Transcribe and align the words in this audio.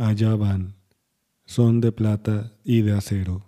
Allá 0.00 0.36
van. 0.36 0.76
Son 1.44 1.80
de 1.80 1.90
plata 1.90 2.52
y 2.62 2.82
de 2.82 2.92
acero. 2.92 3.42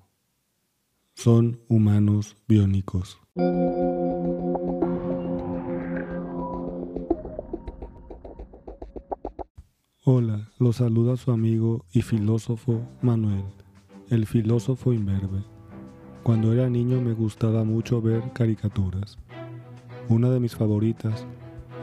Son 1.14 1.60
humanos 1.68 2.36
biónicos. 2.48 3.20
Hola, 10.04 10.50
los 10.58 10.74
saluda 10.74 11.16
su 11.16 11.30
amigo 11.30 11.84
y 11.92 12.02
filósofo 12.02 12.82
Manuel, 13.00 13.44
el 14.08 14.26
filósofo 14.26 14.92
imberbe. 14.92 15.44
Cuando 16.24 16.52
era 16.52 16.68
niño 16.68 17.00
me 17.00 17.12
gustaba 17.12 17.62
mucho 17.62 18.02
ver 18.02 18.32
caricaturas. 18.32 19.20
Una 20.08 20.30
de 20.30 20.40
mis 20.40 20.56
favoritas, 20.56 21.28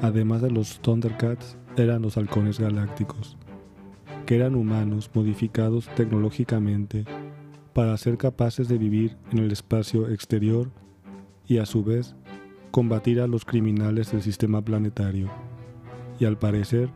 además 0.02 0.42
de 0.42 0.52
los 0.52 0.82
Thundercats, 0.82 1.58
eran 1.78 2.02
los 2.02 2.18
halcones 2.18 2.60
galácticos, 2.60 3.38
que 4.28 4.36
eran 4.36 4.55
humanos 4.55 5.09
modificados 5.14 5.88
tecnológicamente 5.96 7.06
para 7.74 7.96
ser 7.96 8.18
capaces 8.18 8.68
de 8.68 8.78
vivir 8.78 9.15
en 9.32 9.39
el 9.39 9.54
espacio 9.54 10.10
exterior 10.10 10.69
y 11.47 11.60
a 11.60 11.65
su 11.65 11.82
vez 11.82 12.14
combatir 12.69 13.21
a 13.21 13.28
los 13.28 13.46
criminales 13.46 14.11
del 14.11 14.21
sistema 14.21 14.61
planetario. 14.61 15.29
Y 16.19 16.25
al 16.25 16.38
parecer, 16.38 16.89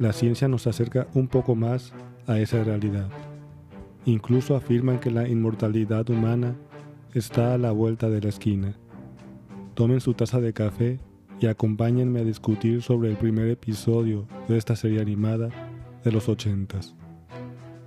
la 0.00 0.14
ciencia 0.14 0.48
nos 0.48 0.66
acerca 0.66 1.08
un 1.12 1.28
poco 1.28 1.54
más 1.54 1.92
a 2.26 2.38
esa 2.38 2.64
realidad. 2.64 3.10
Incluso 4.06 4.56
afirman 4.56 4.98
que 4.98 5.10
la 5.10 5.28
inmortalidad 5.28 6.08
humana 6.08 6.56
está 7.12 7.52
a 7.52 7.58
la 7.58 7.70
vuelta 7.70 8.08
de 8.08 8.22
la 8.22 8.30
esquina. 8.30 8.78
Tomen 9.74 10.00
su 10.00 10.14
taza 10.14 10.40
de 10.40 10.54
café 10.54 11.00
y 11.38 11.48
acompáñenme 11.48 12.20
a 12.20 12.24
discutir 12.24 12.80
sobre 12.80 13.10
el 13.10 13.18
primer 13.18 13.48
episodio 13.48 14.26
de 14.48 14.56
esta 14.56 14.74
serie 14.74 15.02
animada 15.02 15.50
de 16.04 16.12
los 16.12 16.28
ochentas. 16.28 16.94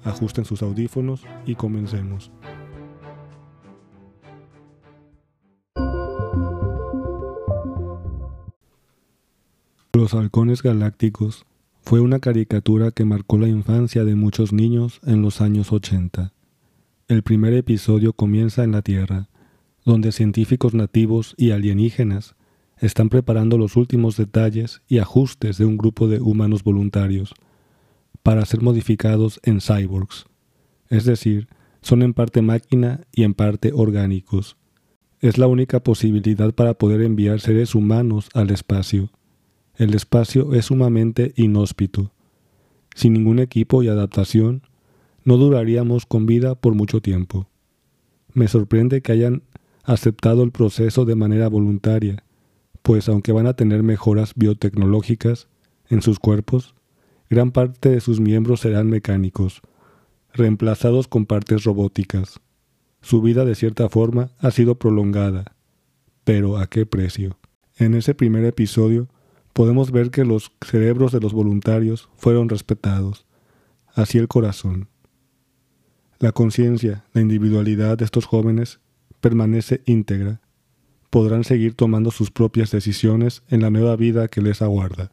Ajusten 0.04 0.46
sus 0.46 0.62
audífonos 0.62 1.24
y 1.46 1.56
comencemos. 1.56 2.32
Los 9.94 10.14
halcones 10.14 10.62
galácticos 10.62 11.46
fue 11.82 12.00
una 12.00 12.20
caricatura 12.20 12.92
que 12.92 13.06
marcó 13.06 13.38
la 13.38 13.48
infancia 13.48 14.04
de 14.04 14.16
muchos 14.16 14.54
niños 14.54 15.00
en 15.06 15.22
los 15.22 15.42
años 15.42 15.72
80. 15.72 16.34
El 17.08 17.24
primer 17.24 17.54
episodio 17.54 18.14
comienza 18.14 18.64
en 18.64 18.72
la 18.72 18.82
Tierra, 18.82 19.30
donde 19.86 20.12
científicos 20.12 20.74
nativos 20.74 21.34
y 21.38 21.52
alienígenas 21.52 22.36
están 22.78 23.10
preparando 23.10 23.58
los 23.58 23.76
últimos 23.78 24.18
detalles 24.18 24.82
y 24.88 24.98
ajustes 24.98 25.58
de 25.58 25.66
un 25.66 25.78
grupo 25.78 26.08
de 26.08 26.20
humanos 26.20 26.64
voluntarios 26.64 27.34
para 28.26 28.44
ser 28.48 28.64
modificados 28.64 29.40
en 29.44 29.62
cyborgs, 29.62 30.26
es 30.90 31.06
decir, 31.06 31.48
son 31.84 32.02
en 32.02 32.16
parte 32.16 32.42
máquina 32.42 33.02
y 33.12 33.22
en 33.22 33.36
parte 33.36 33.72
orgánicos. 33.72 34.58
Es 35.20 35.38
la 35.38 35.46
única 35.46 35.82
posibilidad 35.82 36.52
para 36.52 36.74
poder 36.74 37.04
enviar 37.04 37.40
seres 37.40 37.76
humanos 37.76 38.30
al 38.34 38.50
espacio. 38.50 39.12
El 39.76 39.94
espacio 39.94 40.56
es 40.56 40.66
sumamente 40.66 41.34
inhóspito. 41.36 42.14
Sin 42.96 43.14
ningún 43.14 43.38
equipo 43.38 43.84
y 43.84 43.90
adaptación, 43.90 44.64
no 45.24 45.38
duraríamos 45.38 46.08
con 46.08 46.26
vida 46.26 46.56
por 46.56 46.74
mucho 46.74 47.02
tiempo. 47.02 47.48
Me 48.34 48.48
sorprende 48.48 49.04
que 49.04 49.12
hayan 49.12 49.44
aceptado 49.84 50.42
el 50.42 50.52
proceso 50.52 51.06
de 51.06 51.14
manera 51.14 51.48
voluntaria, 51.48 52.24
pues 52.82 53.08
aunque 53.08 53.34
van 53.34 53.46
a 53.46 53.54
tener 53.54 53.84
mejoras 53.84 54.34
biotecnológicas 54.36 55.48
en 55.90 56.02
sus 56.02 56.18
cuerpos, 56.18 56.74
gran 57.30 57.52
parte 57.52 57.90
de 57.90 58.02
sus 58.02 58.20
miembros 58.20 58.62
serán 58.62 58.90
mecánicos, 58.90 59.62
reemplazados 60.34 61.08
con 61.08 61.26
partes 61.26 61.64
robóticas. 61.64 62.40
Su 63.02 63.22
vida 63.22 63.46
de 63.46 63.56
cierta 63.56 63.90
forma 63.90 64.32
ha 64.40 64.52
sido 64.52 64.76
prolongada, 64.76 65.56
pero 66.24 66.58
¿a 66.58 66.68
qué 66.68 66.86
precio? 66.86 67.38
En 67.78 67.94
ese 67.94 68.16
primer 68.16 68.46
episodio 68.46 69.08
podemos 69.54 69.92
ver 69.92 70.12
que 70.12 70.26
los 70.26 70.52
cerebros 70.62 71.12
de 71.12 71.20
los 71.20 71.34
voluntarios 71.34 72.10
fueron 72.18 72.50
respetados, 72.50 73.26
así 73.94 74.18
el 74.18 74.28
corazón. 74.28 74.90
La 76.20 76.32
conciencia, 76.32 77.06
la 77.14 77.22
individualidad 77.22 77.98
de 77.98 78.06
estos 78.06 78.26
jóvenes 78.26 78.80
permanece 79.20 79.82
íntegra. 79.86 80.42
Podrán 81.10 81.44
seguir 81.44 81.76
tomando 81.76 82.12
sus 82.12 82.32
propias 82.32 82.72
decisiones 82.72 83.44
en 83.50 83.62
la 83.62 83.70
nueva 83.70 83.96
vida 83.96 84.28
que 84.28 84.42
les 84.42 84.62
aguarda. 84.62 85.12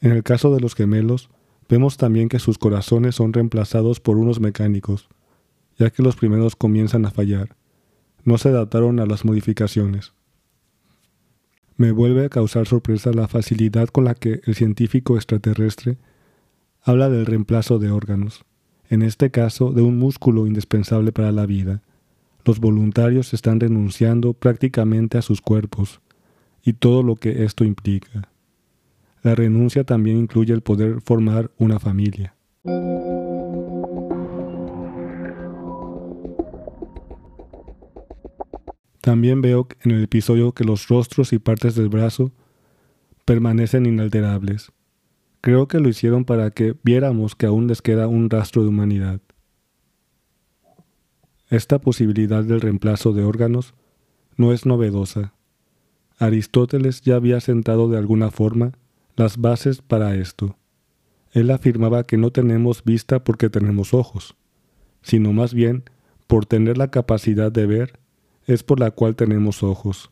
En 0.00 0.12
el 0.12 0.22
caso 0.22 0.54
de 0.54 0.60
los 0.60 0.74
gemelos, 0.74 1.28
vemos 1.68 1.96
también 1.98 2.28
que 2.28 2.38
sus 2.38 2.56
corazones 2.56 3.14
son 3.16 3.32
reemplazados 3.32 4.00
por 4.00 4.16
unos 4.16 4.40
mecánicos, 4.40 5.08
ya 5.78 5.90
que 5.90 6.02
los 6.02 6.16
primeros 6.16 6.56
comienzan 6.56 7.04
a 7.04 7.10
fallar. 7.10 7.56
No 8.24 8.38
se 8.38 8.48
adaptaron 8.48 8.98
a 8.98 9.06
las 9.06 9.24
modificaciones. 9.24 10.12
Me 11.76 11.92
vuelve 11.92 12.26
a 12.26 12.28
causar 12.28 12.66
sorpresa 12.66 13.12
la 13.12 13.28
facilidad 13.28 13.88
con 13.88 14.04
la 14.04 14.14
que 14.14 14.40
el 14.44 14.54
científico 14.54 15.16
extraterrestre 15.16 15.98
habla 16.82 17.08
del 17.08 17.26
reemplazo 17.26 17.78
de 17.78 17.90
órganos, 17.90 18.44
en 18.88 19.02
este 19.02 19.30
caso 19.30 19.72
de 19.72 19.82
un 19.82 19.98
músculo 19.98 20.46
indispensable 20.46 21.12
para 21.12 21.32
la 21.32 21.46
vida. 21.46 21.82
Los 22.44 22.58
voluntarios 22.58 23.34
están 23.34 23.60
renunciando 23.60 24.32
prácticamente 24.32 25.18
a 25.18 25.22
sus 25.22 25.40
cuerpos 25.40 26.00
y 26.62 26.72
todo 26.72 27.02
lo 27.02 27.16
que 27.16 27.44
esto 27.44 27.64
implica. 27.64 28.30
La 29.22 29.34
renuncia 29.34 29.84
también 29.84 30.16
incluye 30.16 30.52
el 30.54 30.62
poder 30.62 31.00
formar 31.02 31.50
una 31.58 31.78
familia. 31.78 32.34
También 39.00 39.40
veo 39.40 39.66
en 39.82 39.90
el 39.92 40.04
episodio 40.04 40.52
que 40.52 40.64
los 40.64 40.88
rostros 40.88 41.32
y 41.32 41.38
partes 41.38 41.74
del 41.74 41.88
brazo 41.88 42.32
permanecen 43.24 43.86
inalterables. 43.86 44.72
Creo 45.40 45.68
que 45.68 45.80
lo 45.80 45.88
hicieron 45.88 46.24
para 46.24 46.50
que 46.50 46.76
viéramos 46.82 47.34
que 47.34 47.46
aún 47.46 47.66
les 47.66 47.80
queda 47.80 48.08
un 48.08 48.28
rastro 48.28 48.62
de 48.62 48.68
humanidad. 48.68 49.20
Esta 51.48 51.78
posibilidad 51.78 52.44
del 52.44 52.60
reemplazo 52.60 53.12
de 53.12 53.24
órganos 53.24 53.74
no 54.36 54.52
es 54.52 54.66
novedosa. 54.66 55.34
Aristóteles 56.18 57.00
ya 57.00 57.16
había 57.16 57.40
sentado 57.40 57.88
de 57.88 57.98
alguna 57.98 58.30
forma 58.30 58.72
las 59.16 59.38
bases 59.38 59.82
para 59.82 60.14
esto. 60.14 60.56
Él 61.32 61.50
afirmaba 61.50 62.04
que 62.04 62.16
no 62.16 62.30
tenemos 62.30 62.84
vista 62.84 63.22
porque 63.22 63.50
tenemos 63.50 63.94
ojos, 63.94 64.36
sino 65.02 65.32
más 65.32 65.54
bien 65.54 65.84
por 66.26 66.46
tener 66.46 66.78
la 66.78 66.90
capacidad 66.90 67.52
de 67.52 67.66
ver 67.66 68.00
es 68.46 68.62
por 68.62 68.80
la 68.80 68.90
cual 68.90 69.16
tenemos 69.16 69.62
ojos. 69.62 70.10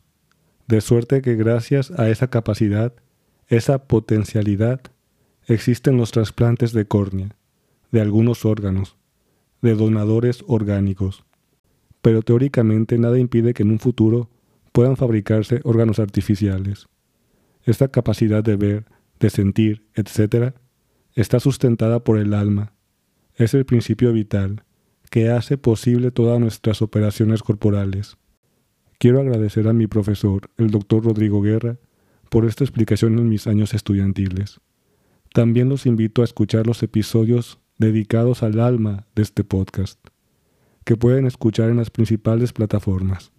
De 0.67 0.81
suerte 0.81 1.21
que 1.21 1.35
gracias 1.35 1.91
a 1.91 2.09
esa 2.09 2.29
capacidad, 2.29 2.93
esa 3.47 3.87
potencialidad, 3.87 4.81
existen 5.47 5.97
los 5.97 6.11
trasplantes 6.11 6.73
de 6.73 6.85
córnea, 6.85 7.35
de 7.91 8.01
algunos 8.01 8.45
órganos, 8.45 8.95
de 9.61 9.75
donadores 9.75 10.43
orgánicos. 10.47 11.25
Pero 12.01 12.21
teóricamente 12.21 12.97
nada 12.97 13.19
impide 13.19 13.53
que 13.53 13.63
en 13.63 13.71
un 13.71 13.79
futuro 13.79 14.29
puedan 14.71 14.95
fabricarse 14.95 15.59
órganos 15.63 15.99
artificiales. 15.99 16.87
Esta 17.69 17.87
capacidad 17.87 18.43
de 18.43 18.55
ver, 18.55 18.85
de 19.19 19.29
sentir, 19.29 19.85
etc., 19.93 20.55
está 21.13 21.39
sustentada 21.39 22.03
por 22.03 22.17
el 22.17 22.33
alma. 22.33 22.73
Es 23.35 23.53
el 23.53 23.63
principio 23.63 24.11
vital 24.11 24.63
que 25.11 25.29
hace 25.29 25.55
posible 25.59 26.09
todas 26.09 26.39
nuestras 26.39 26.81
operaciones 26.81 27.43
corporales. 27.43 28.17
Quiero 28.97 29.19
agradecer 29.19 29.67
a 29.67 29.73
mi 29.73 29.85
profesor, 29.85 30.49
el 30.57 30.71
doctor 30.71 31.05
Rodrigo 31.05 31.43
Guerra, 31.43 31.77
por 32.31 32.45
esta 32.45 32.63
explicación 32.63 33.19
en 33.19 33.29
mis 33.29 33.45
años 33.45 33.75
estudiantiles. 33.75 34.59
También 35.31 35.69
los 35.69 35.85
invito 35.85 36.23
a 36.23 36.25
escuchar 36.25 36.65
los 36.65 36.81
episodios 36.81 37.59
dedicados 37.77 38.41
al 38.41 38.59
alma 38.61 39.05
de 39.13 39.21
este 39.21 39.43
podcast, 39.43 39.99
que 40.85 40.97
pueden 40.97 41.27
escuchar 41.27 41.69
en 41.69 41.77
las 41.77 41.91
principales 41.91 42.51
plataformas. 42.51 43.31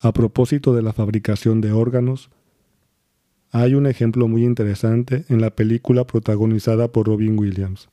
A 0.00 0.12
propósito 0.12 0.74
de 0.74 0.82
la 0.82 0.92
fabricación 0.92 1.60
de 1.60 1.70
órganos, 1.70 2.30
hay 3.50 3.74
un 3.74 3.86
ejemplo 3.86 4.28
muy 4.28 4.44
interesante 4.44 5.24
en 5.28 5.40
la 5.40 5.50
película 5.50 6.06
protagonizada 6.06 6.92
por 6.92 7.06
Robin 7.06 7.38
Williams, 7.38 7.88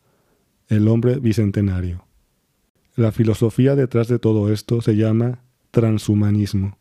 El 0.68 0.88
hombre 0.88 1.20
bicentenario. 1.20 2.06
La 2.96 3.12
filosofía 3.12 3.76
detrás 3.76 4.08
de 4.08 4.20
todo 4.20 4.52
esto 4.52 4.82
se 4.82 4.96
llama 4.96 5.40
transhumanismo, 5.72 6.78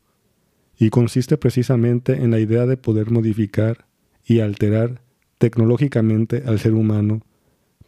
y 0.79 0.91
consiste 0.91 1.37
precisamente 1.37 2.15
en 2.15 2.31
la 2.31 2.41
idea 2.41 2.67
de 2.67 2.77
poder 2.77 3.11
modificar 3.11 3.87
y 4.25 4.41
alterar 4.41 5.03
tecnológicamente 5.39 6.43
al 6.47 6.59
ser 6.59 6.75
humano 6.75 7.21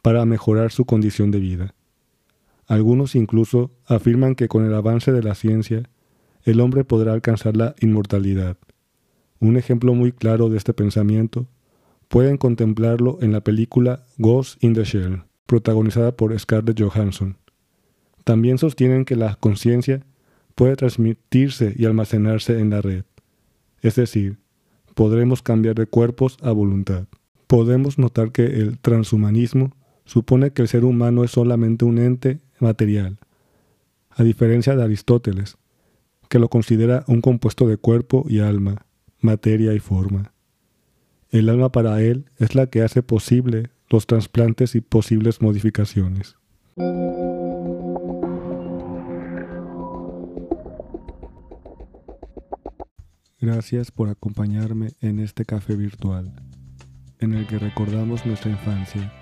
para 0.03 0.25
mejorar 0.25 0.71
su 0.71 0.85
condición 0.85 1.31
de 1.31 1.41
vida. 1.41 1.75
Algunos 2.67 3.15
incluso 3.15 3.71
afirman 3.87 4.35
que 4.35 4.49
con 4.49 4.65
el 4.65 4.75
avance 4.75 5.13
de 5.13 5.23
la 5.23 5.35
ciencia, 5.35 5.89
el 6.45 6.61
hombre 6.61 6.85
podrá 6.85 7.13
alcanzar 7.13 7.57
la 7.57 7.75
inmortalidad. 7.81 8.57
Un 9.41 9.57
ejemplo 9.57 9.95
muy 9.95 10.13
claro 10.13 10.49
de 10.49 10.57
este 10.57 10.73
pensamiento 10.73 11.47
pueden 12.09 12.37
contemplarlo 12.37 13.19
en 13.21 13.33
la 13.33 13.43
película 13.43 14.05
Ghost 14.19 14.63
in 14.63 14.75
the 14.75 14.85
Shell, 14.85 15.25
protagonizada 15.47 16.13
por 16.17 16.39
Scarlett 16.39 16.81
Johansson. 16.81 17.37
También 18.25 18.59
sostienen 18.59 19.05
que 19.05 19.17
la 19.17 19.37
conciencia 19.37 20.05
puede 20.55 20.77
transmitirse 20.77 21.75
y 21.77 21.85
almacenarse 21.85 22.59
en 22.59 22.71
la 22.71 22.81
red. 22.81 23.05
Es 23.83 23.95
decir, 23.97 24.39
podremos 24.95 25.43
cambiar 25.43 25.75
de 25.75 25.87
cuerpos 25.87 26.39
a 26.43 26.51
voluntad. 26.51 27.07
Podemos 27.47 27.99
notar 27.99 28.33
que 28.33 28.45
el 28.45 28.79
transhumanismo 28.79 29.73
supone 30.05 30.53
que 30.53 30.63
el 30.63 30.69
ser 30.69 30.85
humano 30.85 31.23
es 31.25 31.33
solamente 31.33 31.85
un 31.85 31.99
ente 31.99 32.41
material, 32.59 33.19
a 34.11 34.25
diferencia 34.25 34.75
de 34.75 34.83
Aristóteles, 34.83 35.59
que 36.29 36.39
lo 36.39 36.49
considera 36.49 37.05
un 37.07 37.21
compuesto 37.21 37.69
de 37.69 37.77
cuerpo 37.77 38.25
y 38.29 38.41
alma, 38.41 38.86
materia 39.27 39.75
y 39.75 39.79
forma. 39.81 40.33
El 41.31 41.49
alma 41.51 41.71
para 41.71 42.01
él 42.01 42.31
es 42.39 42.55
la 42.55 42.69
que 42.69 42.83
hace 42.83 43.03
posible 43.03 43.71
los 43.91 44.07
trasplantes 44.07 44.75
y 44.75 44.81
posibles 44.81 45.43
modificaciones. 45.43 46.37
Gracias 53.39 53.91
por 53.91 54.09
acompañarme 54.09 54.93
en 55.01 55.19
este 55.19 55.45
café 55.45 55.77
virtual, 55.77 56.33
en 57.19 57.35
el 57.35 57.47
que 57.47 57.59
recordamos 57.59 58.25
nuestra 58.25 58.51
infancia, 58.51 59.13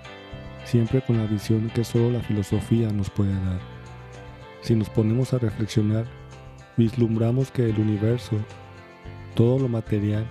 siempre 0.63 1.01
con 1.01 1.17
la 1.17 1.25
visión 1.25 1.69
que 1.75 1.83
solo 1.83 2.11
la 2.11 2.21
filosofía 2.21 2.91
nos 2.91 3.09
puede 3.09 3.33
dar. 3.33 3.59
Si 4.61 4.75
nos 4.75 4.89
ponemos 4.89 5.33
a 5.33 5.39
reflexionar, 5.39 6.05
vislumbramos 6.77 7.51
que 7.51 7.69
el 7.69 7.79
universo, 7.79 8.37
todo 9.35 9.59
lo 9.59 9.67
material, 9.67 10.25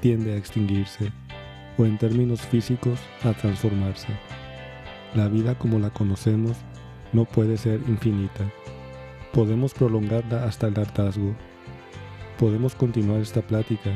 tiende 0.00 0.32
a 0.32 0.36
extinguirse, 0.36 1.12
o 1.76 1.84
en 1.84 1.98
términos 1.98 2.42
físicos, 2.42 3.00
a 3.24 3.32
transformarse. 3.32 4.08
La 5.14 5.28
vida 5.28 5.56
como 5.56 5.78
la 5.78 5.90
conocemos 5.90 6.56
no 7.12 7.24
puede 7.24 7.56
ser 7.56 7.80
infinita. 7.88 8.50
Podemos 9.32 9.74
prolongarla 9.74 10.44
hasta 10.44 10.68
el 10.68 10.78
hartazgo. 10.78 11.34
Podemos 12.38 12.74
continuar 12.74 13.20
esta 13.20 13.42
plática 13.42 13.90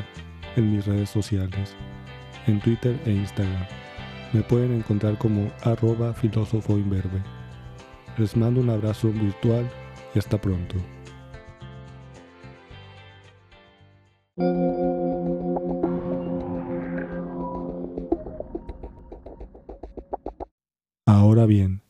en 0.56 0.72
mis 0.72 0.86
redes 0.86 1.10
sociales, 1.10 1.76
en 2.46 2.60
Twitter 2.60 2.98
e 3.04 3.12
Instagram. 3.12 3.66
Me 4.32 4.42
pueden 4.42 4.72
encontrar 4.72 5.16
como 5.18 5.50
arroba 5.62 6.12
filósofo 6.14 6.78
Les 8.18 8.36
mando 8.36 8.60
un 8.60 8.70
abrazo 8.70 9.10
virtual 9.12 9.68
y 10.14 10.18
hasta 10.18 10.40
pronto. 10.40 10.76
Ahora 21.24 21.46
bien, 21.46 21.80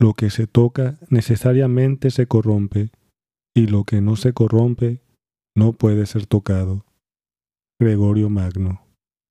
lo 0.00 0.14
que 0.14 0.30
se 0.30 0.46
toca 0.46 0.98
necesariamente 1.10 2.10
se 2.10 2.26
corrompe, 2.26 2.88
y 3.54 3.66
lo 3.66 3.84
que 3.84 4.00
no 4.00 4.16
se 4.16 4.32
corrompe 4.32 5.02
no 5.54 5.74
puede 5.74 6.06
ser 6.06 6.24
tocado. 6.24 6.86
Gregorio 7.78 8.30
Magno 8.30 8.80